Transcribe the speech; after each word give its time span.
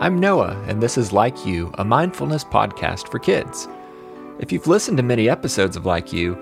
I'm 0.00 0.18
Noah, 0.18 0.56
and 0.66 0.82
this 0.82 0.96
is 0.96 1.12
Like 1.12 1.44
You, 1.44 1.70
a 1.74 1.84
mindfulness 1.84 2.42
podcast 2.42 3.10
for 3.10 3.18
kids. 3.18 3.68
If 4.38 4.50
you've 4.50 4.66
listened 4.66 4.96
to 4.96 5.02
many 5.02 5.28
episodes 5.28 5.76
of 5.76 5.84
Like 5.84 6.10
You, 6.10 6.38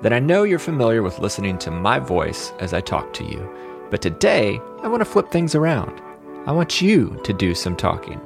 then 0.00 0.14
I 0.14 0.18
know 0.18 0.44
you're 0.44 0.58
familiar 0.58 1.02
with 1.02 1.18
listening 1.18 1.58
to 1.58 1.70
my 1.70 1.98
voice 1.98 2.54
as 2.58 2.72
I 2.72 2.80
talk 2.80 3.12
to 3.12 3.24
you. 3.24 3.46
But 3.90 4.00
today, 4.00 4.58
I 4.82 4.88
want 4.88 5.02
to 5.02 5.04
flip 5.04 5.30
things 5.30 5.54
around. 5.54 6.00
I 6.46 6.52
want 6.52 6.80
you 6.80 7.20
to 7.22 7.34
do 7.34 7.54
some 7.54 7.76
talking. 7.76 8.18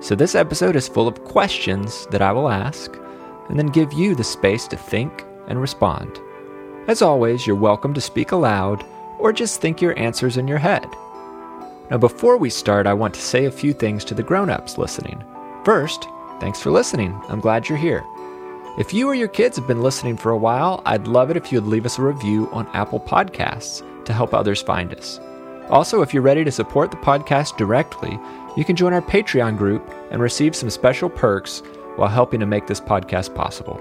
So, 0.00 0.16
this 0.16 0.34
episode 0.34 0.74
is 0.74 0.88
full 0.88 1.06
of 1.06 1.22
questions 1.22 2.08
that 2.10 2.22
I 2.22 2.32
will 2.32 2.48
ask, 2.48 2.92
and 3.48 3.56
then 3.56 3.68
give 3.68 3.92
you 3.92 4.16
the 4.16 4.24
space 4.24 4.66
to 4.66 4.76
think 4.76 5.24
and 5.46 5.60
respond. 5.60 6.18
As 6.88 7.02
always, 7.02 7.46
you're 7.46 7.54
welcome 7.54 7.94
to 7.94 8.00
speak 8.00 8.32
aloud 8.32 8.84
or 9.20 9.32
just 9.32 9.60
think 9.60 9.80
your 9.80 9.96
answers 9.96 10.38
in 10.38 10.48
your 10.48 10.58
head. 10.58 10.88
Now, 11.92 11.98
before 11.98 12.38
we 12.38 12.48
start, 12.48 12.86
I 12.86 12.94
want 12.94 13.12
to 13.12 13.20
say 13.20 13.44
a 13.44 13.50
few 13.50 13.74
things 13.74 14.02
to 14.06 14.14
the 14.14 14.22
grown 14.22 14.48
ups 14.48 14.78
listening. 14.78 15.22
First, 15.62 16.08
thanks 16.40 16.58
for 16.58 16.70
listening. 16.70 17.20
I'm 17.28 17.38
glad 17.38 17.68
you're 17.68 17.76
here. 17.76 18.02
If 18.78 18.94
you 18.94 19.08
or 19.08 19.14
your 19.14 19.28
kids 19.28 19.58
have 19.58 19.66
been 19.66 19.82
listening 19.82 20.16
for 20.16 20.30
a 20.30 20.38
while, 20.38 20.82
I'd 20.86 21.06
love 21.06 21.30
it 21.30 21.36
if 21.36 21.52
you'd 21.52 21.66
leave 21.66 21.84
us 21.84 21.98
a 21.98 22.02
review 22.02 22.48
on 22.50 22.66
Apple 22.68 22.98
Podcasts 22.98 23.82
to 24.06 24.14
help 24.14 24.32
others 24.32 24.62
find 24.62 24.94
us. 24.94 25.20
Also, 25.68 26.00
if 26.00 26.14
you're 26.14 26.22
ready 26.22 26.44
to 26.44 26.50
support 26.50 26.90
the 26.90 26.96
podcast 26.96 27.58
directly, 27.58 28.18
you 28.56 28.64
can 28.64 28.74
join 28.74 28.94
our 28.94 29.02
Patreon 29.02 29.58
group 29.58 29.86
and 30.10 30.22
receive 30.22 30.56
some 30.56 30.70
special 30.70 31.10
perks 31.10 31.58
while 31.96 32.08
helping 32.08 32.40
to 32.40 32.46
make 32.46 32.66
this 32.66 32.80
podcast 32.80 33.34
possible. 33.34 33.78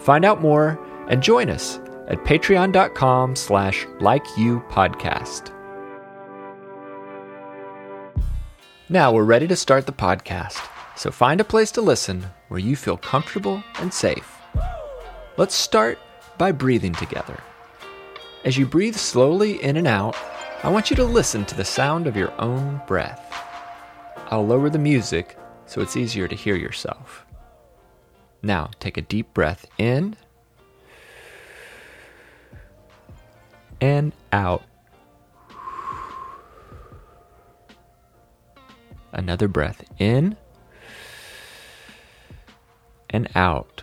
Find 0.00 0.26
out 0.26 0.42
more 0.42 0.78
and 1.08 1.22
join 1.22 1.48
us 1.48 1.78
at 2.08 2.22
patreon.com 2.24 3.36
slash 3.36 3.86
likeyoupodcast. 4.00 5.57
Now 8.90 9.12
we're 9.12 9.24
ready 9.24 9.46
to 9.48 9.54
start 9.54 9.84
the 9.84 9.92
podcast, 9.92 10.66
so 10.96 11.10
find 11.10 11.42
a 11.42 11.44
place 11.44 11.70
to 11.72 11.82
listen 11.82 12.24
where 12.48 12.58
you 12.58 12.74
feel 12.74 12.96
comfortable 12.96 13.62
and 13.80 13.92
safe. 13.92 14.38
Let's 15.36 15.54
start 15.54 15.98
by 16.38 16.52
breathing 16.52 16.94
together. 16.94 17.38
As 18.46 18.56
you 18.56 18.64
breathe 18.64 18.96
slowly 18.96 19.62
in 19.62 19.76
and 19.76 19.86
out, 19.86 20.16
I 20.62 20.70
want 20.70 20.88
you 20.88 20.96
to 20.96 21.04
listen 21.04 21.44
to 21.44 21.54
the 21.54 21.66
sound 21.66 22.06
of 22.06 22.16
your 22.16 22.32
own 22.40 22.80
breath. 22.86 23.22
I'll 24.30 24.46
lower 24.46 24.70
the 24.70 24.78
music 24.78 25.36
so 25.66 25.82
it's 25.82 25.98
easier 25.98 26.26
to 26.26 26.34
hear 26.34 26.56
yourself. 26.56 27.26
Now 28.42 28.70
take 28.80 28.96
a 28.96 29.02
deep 29.02 29.34
breath 29.34 29.66
in 29.76 30.16
and 33.82 34.14
out. 34.32 34.62
Another 39.18 39.48
breath 39.48 39.82
in 39.98 40.36
and 43.10 43.28
out. 43.34 43.82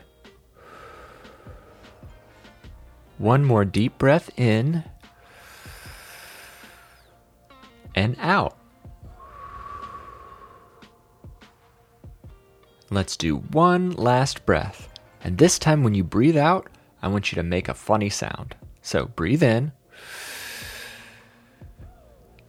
One 3.17 3.43
more 3.43 3.65
deep 3.65 3.97
breath 3.97 4.29
in 4.39 4.85
and 7.93 8.15
out. 8.17 8.57
Let's 12.89 13.17
do 13.17 13.35
one 13.35 13.91
last 13.91 14.45
breath. 14.45 14.87
And 15.21 15.37
this 15.37 15.59
time, 15.59 15.83
when 15.83 15.95
you 15.95 16.05
breathe 16.05 16.37
out, 16.37 16.69
I 17.01 17.09
want 17.09 17.33
you 17.33 17.35
to 17.35 17.43
make 17.43 17.67
a 17.67 17.73
funny 17.73 18.09
sound. 18.09 18.55
So 18.81 19.07
breathe 19.07 19.43
in. 19.43 19.73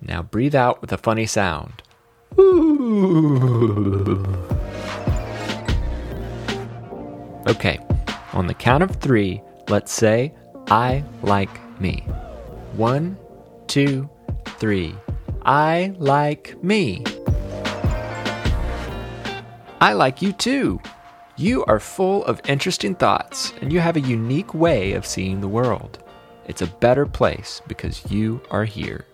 Now 0.00 0.22
breathe 0.22 0.54
out 0.54 0.80
with 0.80 0.92
a 0.92 0.98
funny 0.98 1.26
sound. 1.26 1.82
Okay, 7.48 7.80
on 8.32 8.46
the 8.46 8.54
count 8.54 8.84
of 8.84 8.94
three, 8.96 9.42
let's 9.68 9.92
say, 9.92 10.32
I 10.68 11.02
like 11.22 11.80
me. 11.80 12.04
One, 12.74 13.18
two, 13.66 14.08
three. 14.58 14.94
I 15.42 15.94
like 15.98 16.62
me. 16.62 17.02
I 19.80 19.92
like 19.92 20.22
you 20.22 20.32
too. 20.32 20.80
You 21.36 21.64
are 21.64 21.80
full 21.80 22.24
of 22.24 22.40
interesting 22.48 22.94
thoughts, 22.94 23.52
and 23.60 23.72
you 23.72 23.80
have 23.80 23.96
a 23.96 24.00
unique 24.00 24.54
way 24.54 24.92
of 24.92 25.04
seeing 25.04 25.40
the 25.40 25.48
world. 25.48 25.98
It's 26.46 26.62
a 26.62 26.68
better 26.68 27.04
place 27.04 27.60
because 27.66 28.08
you 28.12 28.40
are 28.50 28.64
here. 28.64 29.06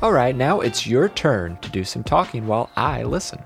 All 0.00 0.12
right, 0.12 0.36
now 0.36 0.60
it's 0.60 0.86
your 0.86 1.08
turn 1.08 1.56
to 1.56 1.68
do 1.70 1.82
some 1.82 2.04
talking 2.04 2.46
while 2.46 2.70
I 2.76 3.02
listen. 3.02 3.42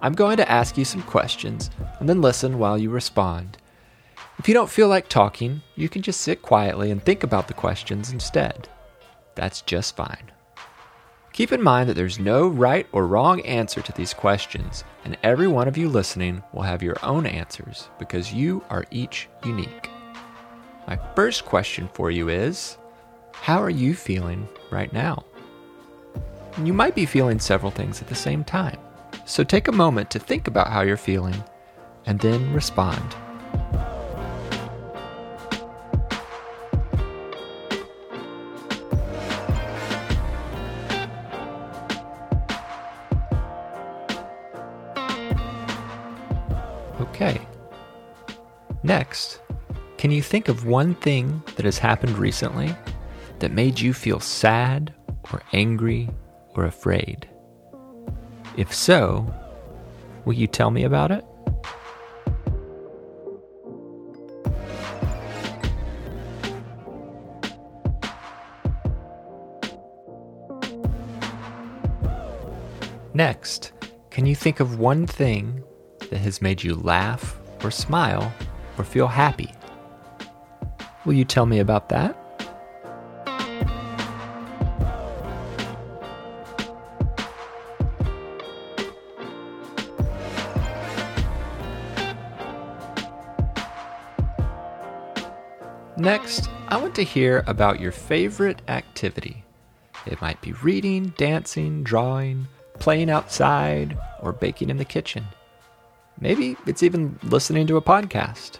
I'm 0.00 0.12
going 0.12 0.36
to 0.38 0.50
ask 0.50 0.76
you 0.76 0.84
some 0.84 1.02
questions 1.02 1.70
and 2.00 2.08
then 2.08 2.20
listen 2.20 2.58
while 2.58 2.76
you 2.76 2.90
respond. 2.90 3.56
If 4.36 4.48
you 4.48 4.54
don't 4.54 4.68
feel 4.68 4.88
like 4.88 5.08
talking, 5.08 5.62
you 5.76 5.88
can 5.88 6.02
just 6.02 6.22
sit 6.22 6.42
quietly 6.42 6.90
and 6.90 7.00
think 7.00 7.22
about 7.22 7.46
the 7.46 7.54
questions 7.54 8.10
instead. 8.10 8.68
That's 9.36 9.62
just 9.62 9.94
fine. 9.94 10.32
Keep 11.32 11.52
in 11.52 11.62
mind 11.62 11.88
that 11.88 11.94
there's 11.94 12.18
no 12.18 12.48
right 12.48 12.88
or 12.90 13.06
wrong 13.06 13.40
answer 13.42 13.80
to 13.80 13.92
these 13.92 14.12
questions, 14.12 14.82
and 15.04 15.16
every 15.22 15.46
one 15.46 15.68
of 15.68 15.76
you 15.76 15.88
listening 15.88 16.42
will 16.52 16.62
have 16.62 16.82
your 16.82 16.96
own 17.04 17.26
answers 17.26 17.90
because 18.00 18.32
you 18.32 18.64
are 18.70 18.86
each 18.90 19.28
unique. 19.44 19.88
My 20.88 20.98
first 21.14 21.44
question 21.44 21.88
for 21.94 22.10
you 22.10 22.28
is 22.28 22.76
How 23.34 23.62
are 23.62 23.70
you 23.70 23.94
feeling 23.94 24.48
right 24.72 24.92
now? 24.92 25.24
You 26.62 26.72
might 26.72 26.94
be 26.94 27.04
feeling 27.04 27.40
several 27.40 27.72
things 27.72 28.00
at 28.00 28.06
the 28.06 28.14
same 28.14 28.44
time. 28.44 28.78
So 29.24 29.42
take 29.42 29.66
a 29.66 29.72
moment 29.72 30.08
to 30.10 30.20
think 30.20 30.46
about 30.46 30.68
how 30.68 30.82
you're 30.82 30.96
feeling 30.96 31.42
and 32.06 32.20
then 32.20 32.52
respond. 32.52 33.02
Okay. 47.00 47.40
Next, 48.84 49.40
can 49.98 50.12
you 50.12 50.22
think 50.22 50.48
of 50.48 50.66
one 50.66 50.94
thing 50.94 51.42
that 51.56 51.64
has 51.64 51.78
happened 51.78 52.16
recently 52.16 52.76
that 53.40 53.50
made 53.50 53.80
you 53.80 53.92
feel 53.92 54.20
sad 54.20 54.94
or 55.32 55.42
angry 55.52 56.08
or 56.54 56.64
afraid? 56.64 57.28
If 58.56 58.72
so, 58.72 59.32
will 60.24 60.34
you 60.34 60.46
tell 60.46 60.70
me 60.70 60.84
about 60.84 61.10
it? 61.10 61.24
Next, 73.16 73.72
can 74.10 74.26
you 74.26 74.34
think 74.34 74.58
of 74.58 74.80
one 74.80 75.06
thing 75.06 75.62
that 76.10 76.18
has 76.18 76.42
made 76.42 76.64
you 76.64 76.74
laugh 76.74 77.38
or 77.62 77.70
smile 77.70 78.32
or 78.76 78.82
feel 78.82 79.06
happy? 79.06 79.52
Will 81.04 81.12
you 81.12 81.24
tell 81.24 81.46
me 81.46 81.60
about 81.60 81.88
that? 81.90 82.23
Next, 96.14 96.48
I 96.68 96.76
want 96.76 96.94
to 96.94 97.02
hear 97.02 97.42
about 97.48 97.80
your 97.80 97.90
favorite 97.90 98.62
activity. 98.68 99.42
It 100.06 100.20
might 100.20 100.40
be 100.40 100.52
reading, 100.52 101.12
dancing, 101.16 101.82
drawing, 101.82 102.46
playing 102.78 103.10
outside, 103.10 103.98
or 104.22 104.32
baking 104.32 104.70
in 104.70 104.76
the 104.76 104.84
kitchen. 104.84 105.26
Maybe 106.20 106.56
it's 106.68 106.84
even 106.84 107.18
listening 107.24 107.66
to 107.66 107.78
a 107.78 107.82
podcast. 107.82 108.58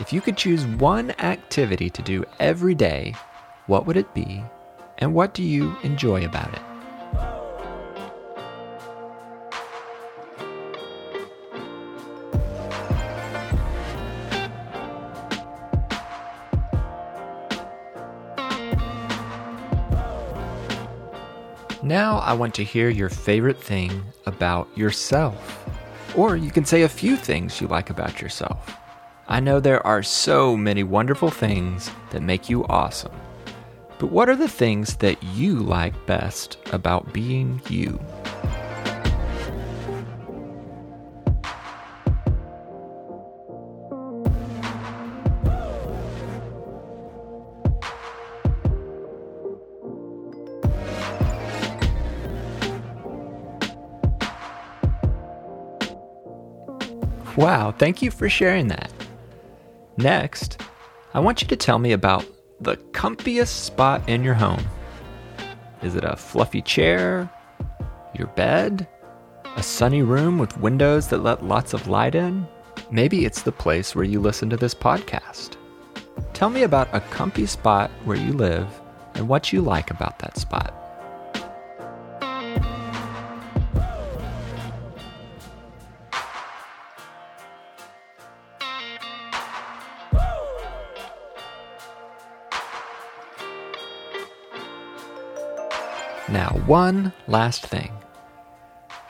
If 0.00 0.14
you 0.14 0.22
could 0.22 0.38
choose 0.38 0.64
one 0.64 1.10
activity 1.18 1.90
to 1.90 2.00
do 2.00 2.24
every 2.40 2.74
day, 2.74 3.14
what 3.66 3.84
would 3.84 3.98
it 3.98 4.14
be, 4.14 4.42
and 4.96 5.12
what 5.12 5.34
do 5.34 5.42
you 5.42 5.76
enjoy 5.82 6.24
about 6.24 6.54
it? 6.54 6.75
Now 21.86 22.18
I 22.18 22.32
want 22.32 22.52
to 22.56 22.64
hear 22.64 22.88
your 22.88 23.08
favorite 23.08 23.62
thing 23.62 24.02
about 24.26 24.66
yourself. 24.76 25.64
Or 26.16 26.36
you 26.36 26.50
can 26.50 26.64
say 26.64 26.82
a 26.82 26.88
few 26.88 27.14
things 27.14 27.60
you 27.60 27.68
like 27.68 27.90
about 27.90 28.20
yourself. 28.20 28.76
I 29.28 29.38
know 29.38 29.60
there 29.60 29.86
are 29.86 30.02
so 30.02 30.56
many 30.56 30.82
wonderful 30.82 31.30
things 31.30 31.88
that 32.10 32.24
make 32.24 32.50
you 32.50 32.64
awesome. 32.64 33.12
But 34.00 34.10
what 34.10 34.28
are 34.28 34.34
the 34.34 34.48
things 34.48 34.96
that 34.96 35.22
you 35.22 35.60
like 35.60 36.06
best 36.06 36.58
about 36.72 37.12
being 37.12 37.62
you? 37.68 38.00
Wow, 57.36 57.70
thank 57.72 58.00
you 58.00 58.10
for 58.10 58.28
sharing 58.30 58.68
that. 58.68 58.90
Next, 59.98 60.62
I 61.12 61.20
want 61.20 61.42
you 61.42 61.48
to 61.48 61.56
tell 61.56 61.78
me 61.78 61.92
about 61.92 62.24
the 62.60 62.76
comfiest 62.92 63.48
spot 63.48 64.08
in 64.08 64.24
your 64.24 64.34
home. 64.34 64.64
Is 65.82 65.94
it 65.94 66.04
a 66.04 66.16
fluffy 66.16 66.62
chair? 66.62 67.30
Your 68.14 68.28
bed? 68.28 68.88
A 69.56 69.62
sunny 69.62 70.02
room 70.02 70.38
with 70.38 70.58
windows 70.58 71.08
that 71.08 71.22
let 71.22 71.44
lots 71.44 71.74
of 71.74 71.88
light 71.88 72.14
in? 72.14 72.46
Maybe 72.90 73.26
it's 73.26 73.42
the 73.42 73.52
place 73.52 73.94
where 73.94 74.04
you 74.04 74.20
listen 74.20 74.48
to 74.50 74.56
this 74.56 74.74
podcast. 74.74 75.56
Tell 76.32 76.48
me 76.48 76.62
about 76.62 76.94
a 76.94 77.00
comfy 77.00 77.46
spot 77.46 77.90
where 78.04 78.16
you 78.16 78.32
live 78.32 78.68
and 79.14 79.28
what 79.28 79.52
you 79.52 79.60
like 79.60 79.90
about 79.90 80.18
that 80.20 80.38
spot. 80.38 80.85
Now, 96.28 96.48
one 96.66 97.12
last 97.28 97.64
thing. 97.64 97.92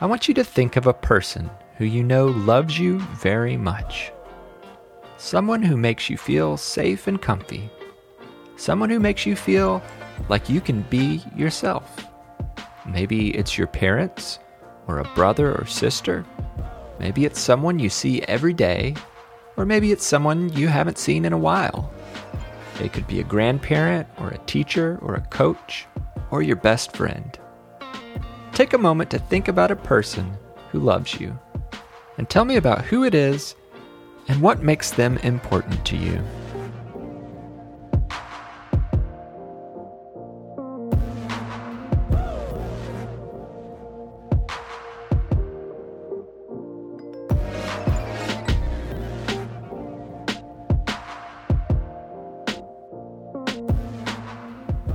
I 0.02 0.06
want 0.06 0.28
you 0.28 0.34
to 0.34 0.44
think 0.44 0.76
of 0.76 0.86
a 0.86 0.92
person 0.92 1.48
who 1.78 1.86
you 1.86 2.02
know 2.02 2.26
loves 2.26 2.78
you 2.78 2.98
very 2.98 3.56
much. 3.56 4.12
Someone 5.16 5.62
who 5.62 5.78
makes 5.78 6.10
you 6.10 6.18
feel 6.18 6.58
safe 6.58 7.06
and 7.06 7.20
comfy. 7.20 7.70
Someone 8.56 8.90
who 8.90 9.00
makes 9.00 9.24
you 9.24 9.34
feel 9.34 9.82
like 10.28 10.50
you 10.50 10.60
can 10.60 10.82
be 10.82 11.22
yourself. 11.34 12.06
Maybe 12.84 13.30
it's 13.30 13.56
your 13.56 13.66
parents, 13.66 14.38
or 14.86 14.98
a 14.98 15.14
brother 15.14 15.54
or 15.54 15.64
sister. 15.64 16.26
Maybe 17.00 17.24
it's 17.24 17.40
someone 17.40 17.78
you 17.78 17.88
see 17.88 18.20
every 18.24 18.52
day, 18.52 18.94
or 19.56 19.64
maybe 19.64 19.90
it's 19.90 20.06
someone 20.06 20.52
you 20.52 20.68
haven't 20.68 20.98
seen 20.98 21.24
in 21.24 21.32
a 21.32 21.38
while. 21.38 21.90
It 22.82 22.92
could 22.92 23.06
be 23.06 23.20
a 23.20 23.24
grandparent, 23.24 24.06
or 24.18 24.28
a 24.28 24.38
teacher, 24.44 24.98
or 25.00 25.14
a 25.14 25.22
coach, 25.22 25.86
or 26.30 26.42
your 26.42 26.56
best 26.56 26.96
friend. 26.96 27.38
Take 28.52 28.72
a 28.72 28.78
moment 28.78 29.10
to 29.10 29.18
think 29.18 29.48
about 29.48 29.70
a 29.70 29.76
person 29.76 30.36
who 30.70 30.80
loves 30.80 31.20
you 31.20 31.38
and 32.18 32.28
tell 32.28 32.44
me 32.44 32.56
about 32.56 32.84
who 32.84 33.04
it 33.04 33.14
is 33.14 33.54
and 34.28 34.40
what 34.40 34.62
makes 34.62 34.90
them 34.90 35.18
important 35.18 35.84
to 35.86 35.96
you. 35.96 36.22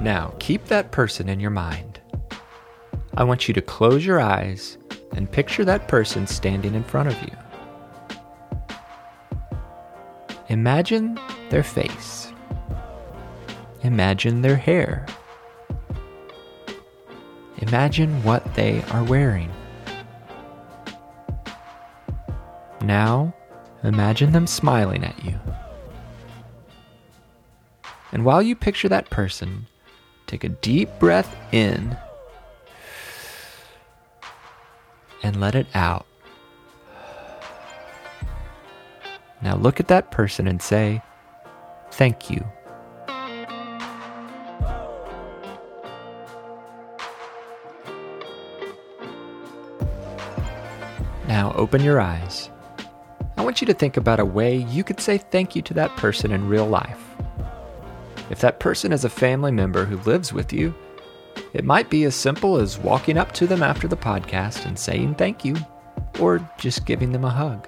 Now, 0.02 0.34
keep 0.40 0.66
that 0.66 0.92
person 0.92 1.30
in 1.30 1.40
your 1.40 1.52
mind. 1.52 2.00
I 3.14 3.24
want 3.24 3.48
you 3.48 3.54
to 3.54 3.62
close 3.62 4.04
your 4.04 4.20
eyes 4.20 4.80
and 5.14 5.32
picture 5.32 5.64
that 5.66 5.88
person 5.88 6.26
standing 6.26 6.74
in 6.74 6.84
front 6.84 7.10
of 7.10 7.22
you. 7.22 7.30
Imagine 10.50 11.20
their 11.52 11.62
face. 11.62 12.34
Imagine 13.84 14.42
their 14.42 14.56
hair. 14.56 15.06
Imagine 17.60 18.24
what 18.24 18.56
they 18.56 18.82
are 18.92 19.04
wearing. 19.04 19.52
Now, 22.82 23.36
imagine 23.84 24.32
them 24.32 24.48
smiling 24.48 25.04
at 25.04 25.24
you. 25.24 25.40
And 28.12 28.26
while 28.26 28.42
you 28.42 28.56
picture 28.56 28.90
that 28.90 29.12
person, 29.12 29.68
Take 30.32 30.46
a 30.46 30.50
deep 30.50 30.88
breath 30.98 31.36
in 31.52 31.98
and 35.24 35.42
let 35.42 35.56
it 35.56 35.68
out. 35.76 36.06
Now 39.42 39.58
look 39.58 39.82
at 39.82 39.90
that 39.90 40.10
person 40.10 40.48
and 40.48 40.62
say, 40.62 41.02
Thank 41.92 42.30
you. 42.30 42.46
Now 51.28 51.52
open 51.58 51.84
your 51.84 52.00
eyes. 52.00 52.50
I 53.36 53.42
want 53.44 53.60
you 53.60 53.68
to 53.68 53.74
think 53.74 53.98
about 53.98 54.22
a 54.22 54.26
way 54.26 54.56
you 54.56 54.86
could 54.86 55.02
say 55.02 55.18
thank 55.18 55.58
you 55.58 55.62
to 55.64 55.74
that 55.74 55.94
person 55.98 56.32
in 56.32 56.48
real 56.48 56.68
life. 56.68 57.11
If 58.30 58.40
that 58.42 58.60
person 58.60 58.94
is 58.94 59.04
a 59.04 59.10
family 59.10 59.52
member 59.52 59.86
who 59.86 59.98
lives 60.10 60.32
with 60.32 60.54
you, 60.54 60.74
it 61.54 61.66
might 61.66 61.90
be 61.90 62.06
as 62.06 62.16
simple 62.16 62.58
as 62.58 62.78
walking 62.78 63.18
up 63.18 63.32
to 63.34 63.48
them 63.48 63.64
after 63.64 63.88
the 63.88 63.98
podcast 63.98 64.66
and 64.66 64.78
saying 64.78 65.16
thank 65.16 65.44
you, 65.44 65.56
or 66.20 66.48
just 66.58 66.86
giving 66.86 67.12
them 67.12 67.26
a 67.26 67.30
hug. 67.30 67.68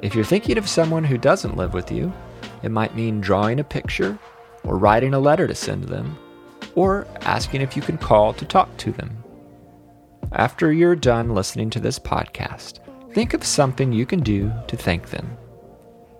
If 0.00 0.14
you're 0.14 0.24
thinking 0.24 0.58
of 0.58 0.68
someone 0.68 1.04
who 1.04 1.18
doesn't 1.18 1.56
live 1.56 1.74
with 1.74 1.92
you, 1.92 2.12
it 2.62 2.70
might 2.70 2.96
mean 2.96 3.20
drawing 3.20 3.60
a 3.60 3.64
picture, 3.64 4.18
or 4.64 4.76
writing 4.76 5.14
a 5.14 5.20
letter 5.20 5.46
to 5.46 5.54
send 5.54 5.84
them, 5.84 6.18
or 6.74 7.06
asking 7.22 7.60
if 7.60 7.76
you 7.76 7.82
can 7.82 7.98
call 7.98 8.32
to 8.34 8.44
talk 8.44 8.74
to 8.78 8.92
them. 8.92 9.22
After 10.32 10.72
you're 10.72 10.96
done 10.96 11.34
listening 11.34 11.70
to 11.70 11.80
this 11.80 11.98
podcast, 11.98 12.78
think 13.12 13.34
of 13.34 13.44
something 13.44 13.92
you 13.92 14.06
can 14.06 14.20
do 14.20 14.52
to 14.68 14.76
thank 14.76 15.10
them. 15.10 15.36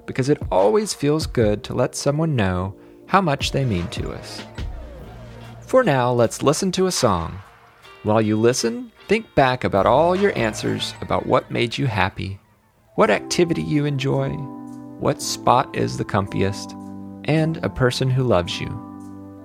Because 0.06 0.28
it 0.28 0.42
always 0.50 0.94
feels 0.94 1.26
good 1.26 1.62
to 1.64 1.74
let 1.74 1.94
someone 1.94 2.34
know 2.34 2.74
how 3.10 3.20
much 3.20 3.50
they 3.50 3.64
mean 3.64 3.88
to 3.88 4.12
us. 4.12 4.40
For 5.62 5.82
now, 5.82 6.12
let's 6.12 6.44
listen 6.44 6.70
to 6.72 6.86
a 6.86 6.92
song. 6.92 7.40
While 8.04 8.22
you 8.22 8.36
listen, 8.36 8.92
think 9.08 9.34
back 9.34 9.64
about 9.64 9.84
all 9.84 10.14
your 10.14 10.32
answers 10.38 10.94
about 11.00 11.26
what 11.26 11.50
made 11.50 11.76
you 11.76 11.86
happy, 11.86 12.38
what 12.94 13.10
activity 13.10 13.62
you 13.62 13.84
enjoy, 13.84 14.28
what 15.00 15.20
spot 15.20 15.74
is 15.76 15.98
the 15.98 16.04
comfiest, 16.04 16.72
and 17.24 17.56
a 17.64 17.68
person 17.68 18.08
who 18.08 18.22
loves 18.22 18.60
you. 18.60 18.68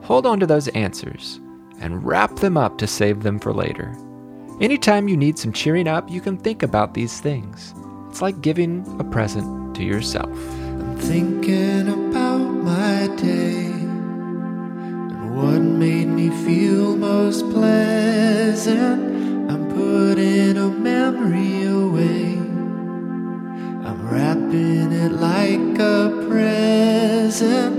Hold 0.04 0.28
on 0.28 0.40
to 0.42 0.46
those 0.46 0.68
answers 0.70 1.40
and 1.80 2.06
wrap 2.06 2.36
them 2.36 2.58
up 2.58 2.78
to 2.78 2.86
save 2.86 3.24
them 3.24 3.40
for 3.40 3.52
later. 3.52 3.98
Anytime 4.62 5.08
you 5.08 5.18
need 5.18 5.40
some 5.40 5.52
cheering 5.52 5.88
up, 5.88 6.08
you 6.08 6.22
can 6.22 6.38
think 6.38 6.62
about 6.62 6.94
these 6.94 7.20
things. 7.20 7.74
It's 8.10 8.22
like 8.22 8.42
giving 8.42 8.86
a 9.00 9.04
present 9.04 9.76
to 9.76 9.84
yourself. 9.84 10.30
I'm 10.30 11.00
thinking 11.00 11.88
about 11.88 12.25
my 12.66 13.06
day 13.16 13.68
and 15.14 15.36
what 15.38 15.62
made 15.62 16.08
me 16.08 16.32
feel 16.44 16.96
most 16.98 17.48
pleasant. 17.52 19.02
I'm 19.52 19.70
putting 19.70 20.58
a 20.58 20.70
memory 20.70 21.66
away. 21.66 22.40
I'm 23.88 24.00
wrapping 24.10 24.92
it 24.92 25.12
like 25.12 25.78
a 25.78 26.26
present. 26.28 27.76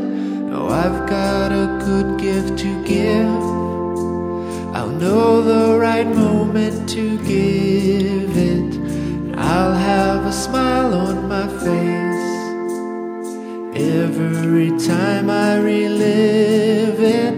Oh, 0.54 0.68
I've 0.68 1.08
got 1.08 1.50
a 1.50 1.66
good 1.84 2.20
gift 2.20 2.56
to 2.60 2.84
give. 2.84 3.42
I'll 4.76 4.94
know 5.02 5.42
the 5.42 5.80
right 5.80 6.06
moment 6.06 6.88
to 6.90 7.18
give 7.24 8.36
it. 8.36 9.36
I'll 9.36 9.74
have 9.74 10.26
a 10.26 10.32
smile 10.32 10.94
on 10.94 11.28
my 11.28 11.48
face. 11.58 11.95
Every 14.08 14.70
time 14.78 15.28
I 15.30 15.56
relive 15.56 17.00
it, 17.00 17.34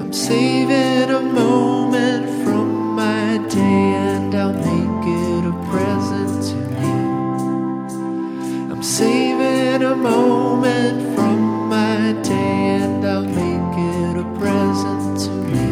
I'm 0.00 0.12
saving 0.12 1.10
a 1.10 1.20
moment 1.22 2.26
from 2.42 2.96
my 2.96 3.38
day 3.48 3.94
and 4.08 4.34
I'll 4.34 4.52
make 4.52 5.06
it 5.06 5.44
a 5.46 5.54
present 5.70 6.42
to 6.48 6.56
me. 6.74 6.90
I'm 8.72 8.82
saving 8.82 9.84
a 9.84 9.94
moment 9.94 11.14
from 11.14 11.68
my 11.68 12.14
day 12.24 12.80
and 12.82 13.04
I'll 13.06 13.22
make 13.22 13.78
it 13.94 14.16
a 14.18 14.24
present 14.40 15.20
to 15.24 15.30
me. 15.52 15.68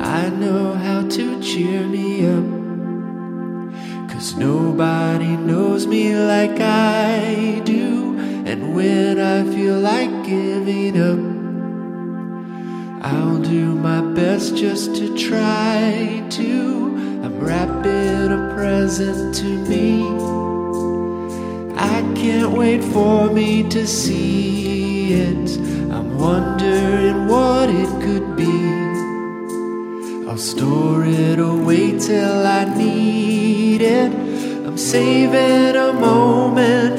I 0.00 0.30
know 0.30 0.72
how 0.72 1.06
to 1.06 1.42
cheer 1.42 1.82
me 1.86 2.26
up. 2.26 2.48
Cause 4.10 4.36
nobody 4.36 5.36
knows 5.36 5.86
me 5.86 6.16
like 6.16 6.58
I 6.60 7.60
do. 7.66 7.67
When 8.78 9.18
I 9.18 9.42
feel 9.42 9.80
like 9.80 10.22
giving 10.22 10.94
up, 11.02 11.18
I'll 13.04 13.42
do 13.42 13.74
my 13.74 14.00
best 14.14 14.54
just 14.54 14.94
to 14.94 15.18
try 15.18 16.24
to. 16.30 16.96
I'm 17.24 17.40
wrapping 17.40 18.30
a 18.30 18.54
present 18.54 19.34
to 19.34 19.48
me. 19.66 20.04
I 21.76 22.02
can't 22.14 22.52
wait 22.52 22.84
for 22.84 23.28
me 23.28 23.68
to 23.68 23.84
see 23.84 25.12
it. 25.12 25.58
I'm 25.90 26.16
wondering 26.16 27.26
what 27.26 27.70
it 27.70 27.90
could 28.00 28.36
be. 28.36 28.58
I'll 30.28 30.38
store 30.38 31.04
it 31.04 31.40
away 31.40 31.98
till 31.98 32.46
I 32.46 32.64
need 32.76 33.82
it. 33.82 34.12
I'm 34.64 34.78
saving 34.78 35.74
a 35.74 35.92
moment 35.92 36.97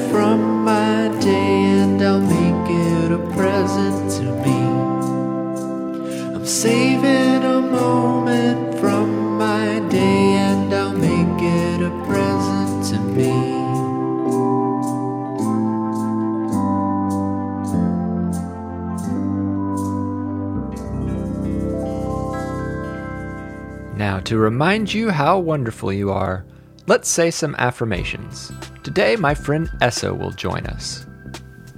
Now, 24.20 24.26
to 24.26 24.38
remind 24.38 24.94
you 24.94 25.12
how 25.12 25.40
wonderful 25.40 25.94
you 25.94 26.12
are, 26.12 26.46
let's 26.88 27.08
say 27.08 27.32
some 27.32 27.56
affirmations. 27.58 28.52
Today, 28.84 29.16
my 29.16 29.34
friend 29.34 29.70
Esso 29.80 30.12
will 30.20 30.32
join 30.32 30.66
us. 30.66 31.06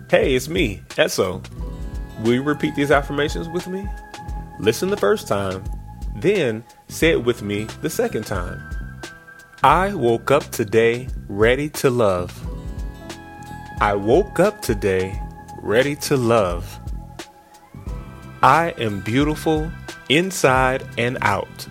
Hey, 0.09 0.33
it's 0.33 0.49
me, 0.49 0.81
Esso. 0.95 1.45
Will 2.23 2.33
you 2.33 2.41
repeat 2.41 2.73
these 2.73 2.89
affirmations 2.89 3.47
with 3.47 3.67
me? 3.67 3.87
Listen 4.59 4.89
the 4.89 4.97
first 4.97 5.27
time, 5.27 5.63
then 6.15 6.63
say 6.87 7.11
it 7.11 7.23
with 7.23 7.43
me 7.43 7.65
the 7.83 7.91
second 7.91 8.25
time. 8.25 8.59
I 9.63 9.93
woke 9.93 10.31
up 10.31 10.49
today 10.49 11.09
ready 11.29 11.69
to 11.69 11.91
love. 11.91 12.33
I 13.79 13.93
woke 13.93 14.39
up 14.39 14.63
today 14.63 15.21
ready 15.61 15.95
to 15.97 16.17
love. 16.17 16.79
I 18.41 18.73
am 18.79 19.01
beautiful 19.01 19.71
inside 20.09 20.83
and 20.97 21.19
out. 21.21 21.67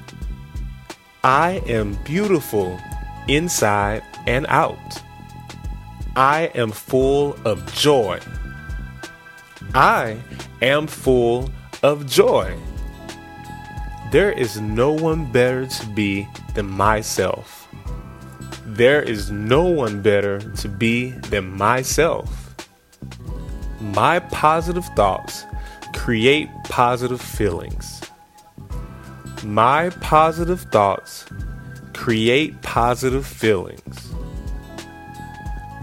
I 1.23 1.63
am 1.67 1.99
beautiful 2.05 2.81
inside 3.29 4.03
and 4.27 4.47
out. 4.49 5.03
I 6.17 6.51
am 6.55 6.71
full 6.71 7.37
of 7.45 7.71
joy. 7.75 8.21
I 9.75 10.17
am 10.63 10.87
full 10.87 11.51
of 11.83 12.07
joy. 12.07 12.57
There 14.11 14.33
is 14.33 14.63
no 14.63 14.93
one 14.93 15.31
better 15.31 15.67
to 15.67 15.87
be 15.89 16.27
than 16.55 16.67
myself. 16.67 17.69
There 18.65 19.03
is 19.03 19.31
no 19.31 19.65
one 19.65 20.01
better 20.01 20.41
to 20.41 20.69
be 20.69 21.11
than 21.29 21.57
myself. 21.57 22.55
My 23.81 24.21
positive 24.21 24.87
thoughts 24.97 25.45
create 25.95 26.49
positive 26.65 27.21
feelings. 27.21 28.00
My 29.45 29.89
positive 30.01 30.61
thoughts 30.61 31.25
create 31.95 32.61
positive 32.61 33.27
feelings. 33.27 34.13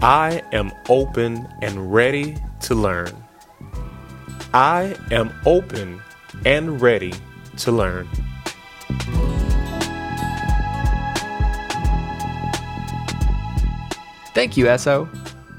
I 0.00 0.42
am 0.52 0.70
open 0.88 1.48
and 1.60 1.92
ready 1.92 2.36
to 2.62 2.76
learn. 2.76 3.10
I 4.54 4.96
am 5.10 5.32
open 5.44 6.00
and 6.44 6.80
ready 6.80 7.12
to 7.56 7.72
learn. 7.72 8.08
Thank 14.34 14.56
you, 14.56 14.66
Esso. 14.66 15.08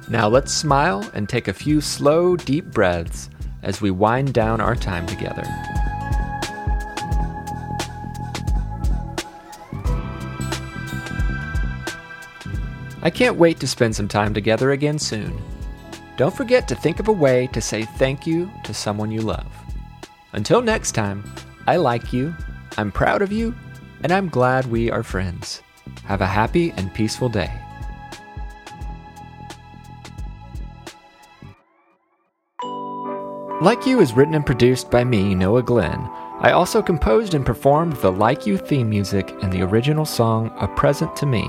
Now 0.10 0.30
let's 0.30 0.54
smile 0.54 1.10
and 1.14 1.28
take 1.28 1.50
a 1.50 1.54
few 1.54 1.82
slow, 1.82 2.38
deep 2.38 2.66
breaths 2.72 3.30
as 3.62 3.82
we 3.82 3.92
wind 3.92 4.34
down 4.34 4.62
our 4.62 4.76
time 4.76 5.06
together. 5.06 5.44
I 13.02 13.10
can't 13.10 13.38
wait 13.38 13.60
to 13.62 13.68
spend 13.68 13.96
some 13.96 14.08
time 14.08 14.34
together 14.34 14.72
again 14.72 15.00
soon. 15.00 15.42
Don't 16.18 16.36
forget 16.36 16.68
to 16.68 16.76
think 16.76 17.00
of 17.00 17.08
a 17.08 17.14
way 17.14 17.48
to 17.54 17.62
say 17.62 17.84
thank 17.84 18.28
you 18.28 18.52
to 18.66 18.74
someone 18.74 19.10
you 19.10 19.22
love. 19.22 19.48
Until 20.34 20.62
next 20.62 20.92
time, 20.92 21.24
I 21.66 21.78
like 21.78 22.12
you, 22.12 22.36
I'm 22.78 22.92
proud 22.92 23.22
of 23.22 23.32
you, 23.32 23.56
and 24.04 24.12
I'm 24.12 24.28
glad 24.28 24.66
we 24.66 24.92
are 24.92 25.04
friends. 25.04 25.62
Have 26.04 26.22
a 26.22 26.28
happy 26.28 26.72
and 26.72 26.94
peaceful 26.94 27.30
day. 27.30 27.52
Like 33.62 33.86
You 33.86 34.00
is 34.00 34.14
written 34.14 34.36
and 34.36 34.46
produced 34.46 34.90
by 34.90 35.04
me, 35.04 35.36
Noah 35.36 35.64
Glenn. 35.64 36.00
I 36.40 36.52
also 36.52 36.82
composed 36.82 37.34
and 37.34 37.46
performed 37.46 37.98
the 37.98 38.12
Like 38.12 38.46
You 38.46 38.58
theme 38.58 38.90
music 38.90 39.34
and 39.42 39.52
the 39.52 39.62
original 39.62 40.06
song 40.06 40.54
A 40.60 40.68
Present 40.68 41.14
to 41.18 41.26
Me. 41.26 41.44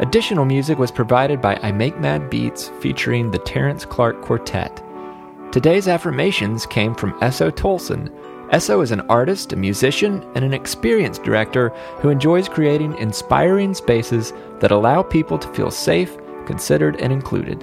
Additional 0.00 0.46
music 0.46 0.78
was 0.78 0.90
provided 0.90 1.42
by 1.42 1.56
I 1.62 1.70
Make 1.70 2.00
Mad 2.00 2.30
Beats 2.30 2.68
featuring 2.80 3.30
the 3.30 3.38
Terrence 3.38 3.84
Clark 3.84 4.22
Quartet. 4.22 4.82
Today's 5.52 5.86
affirmations 5.86 6.64
came 6.64 6.94
from 6.94 7.12
Esso 7.20 7.50
Tolson. 7.50 8.08
Esso 8.48 8.82
is 8.82 8.90
an 8.90 9.02
artist, 9.02 9.52
a 9.52 9.56
musician, 9.56 10.22
and 10.34 10.46
an 10.46 10.54
experienced 10.54 11.22
director 11.24 11.68
who 12.00 12.08
enjoys 12.08 12.48
creating 12.48 12.96
inspiring 12.96 13.74
spaces 13.74 14.32
that 14.60 14.70
allow 14.70 15.02
people 15.02 15.38
to 15.38 15.52
feel 15.52 15.70
safe, 15.70 16.16
considered, 16.46 16.96
and 16.96 17.12
included. 17.12 17.62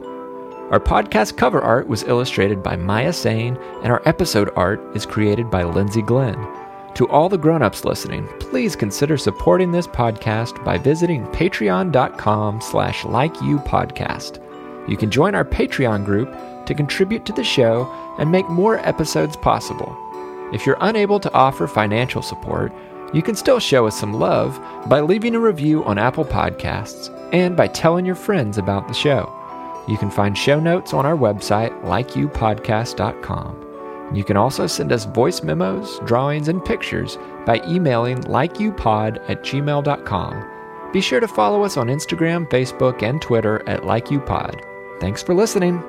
Our 0.70 0.80
podcast 0.80 1.36
cover 1.36 1.62
art 1.62 1.88
was 1.88 2.04
illustrated 2.04 2.62
by 2.62 2.76
Maya 2.76 3.12
Sane, 3.12 3.58
and 3.82 3.92
our 3.92 4.08
episode 4.08 4.52
art 4.56 4.80
is 4.96 5.06
created 5.06 5.50
by 5.50 5.64
Lindsay 5.64 6.04
Glenn. 6.04 6.38
To 7.00 7.08
all 7.08 7.30
the 7.30 7.38
grown-ups 7.38 7.86
listening, 7.86 8.28
please 8.42 8.76
consider 8.76 9.16
supporting 9.16 9.72
this 9.72 9.88
podcast 9.88 10.62
by 10.66 10.78
visiting 10.78 11.26
patreon.com 11.28 12.60
slash 12.60 13.04
likeyoupodcast. 13.04 14.90
You 14.90 14.98
can 14.98 15.10
join 15.10 15.34
our 15.34 15.46
Patreon 15.46 16.04
group 16.04 16.30
to 16.66 16.74
contribute 16.74 17.26
to 17.26 17.32
the 17.32 17.42
show 17.42 17.90
and 18.20 18.30
make 18.30 18.50
more 18.50 18.86
episodes 18.86 19.38
possible. 19.38 19.96
If 20.54 20.66
you're 20.66 20.76
unable 20.82 21.22
to 21.22 21.32
offer 21.32 21.68
financial 21.68 22.22
support, 22.22 22.74
you 23.14 23.22
can 23.22 23.38
still 23.38 23.62
show 23.62 23.88
us 23.88 23.98
some 23.98 24.16
love 24.16 24.60
by 24.90 25.00
leaving 25.00 25.36
a 25.36 25.40
review 25.40 25.86
on 25.86 25.98
Apple 25.98 26.26
Podcasts 26.26 27.08
and 27.32 27.56
by 27.56 27.68
telling 27.68 28.06
your 28.06 28.16
friends 28.16 28.58
about 28.58 28.90
the 28.90 28.94
show. 28.94 29.34
You 29.88 29.98
can 29.98 30.12
find 30.12 30.38
show 30.38 30.60
notes 30.60 30.94
on 30.94 31.06
our 31.06 31.16
website, 31.16 31.82
likeyoupodcast.com. 31.84 33.69
You 34.14 34.24
can 34.24 34.38
also 34.38 34.68
send 34.68 34.92
us 34.92 35.06
voice 35.06 35.44
memos, 35.44 36.00
drawings, 36.06 36.48
and 36.48 36.64
pictures 36.64 37.18
by 37.46 37.62
emailing 37.68 38.22
likeyoupod 38.22 39.30
at 39.30 39.44
gmail.com. 39.44 40.92
Be 40.92 41.02
sure 41.02 41.20
to 41.20 41.28
follow 41.28 41.64
us 41.64 41.78
on 41.78 41.88
Instagram, 41.88 42.50
Facebook, 42.50 43.04
and 43.04 43.22
Twitter 43.22 43.62
at 43.68 43.82
likeyoupod. 43.82 45.00
Thanks 45.00 45.22
for 45.22 45.34
listening. 45.36 45.84